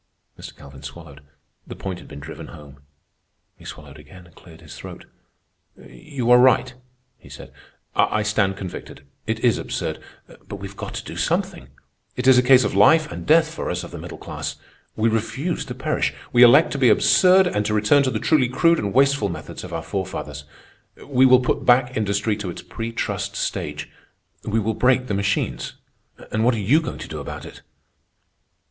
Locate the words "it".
9.27-9.41, 12.15-12.25, 27.45-27.61